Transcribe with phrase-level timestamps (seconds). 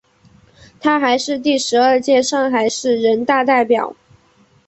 [0.79, 3.95] 她还是第十二届上海市人大代表。